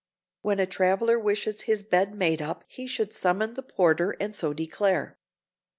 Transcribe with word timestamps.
When 0.41 0.59
a 0.59 0.65
traveler 0.65 1.19
wishes 1.19 1.61
his 1.61 1.83
bed 1.83 2.15
made 2.15 2.41
up 2.41 2.63
he 2.67 2.87
should 2.87 3.13
summon 3.13 3.53
the 3.53 3.61
porter 3.61 4.15
and 4.19 4.33
so 4.33 4.51
declare. 4.51 5.19